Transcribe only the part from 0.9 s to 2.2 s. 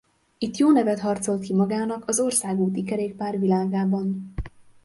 harcolt ki magának az